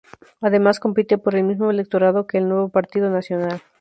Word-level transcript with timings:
Además 0.41 0.79
compite 0.79 1.19
por 1.19 1.35
el 1.35 1.43
mismo 1.43 1.69
electorado 1.69 2.25
que 2.25 2.39
el 2.39 2.49
Nuevo 2.49 2.69
Partido 2.69 3.11
Nacional. 3.11 3.61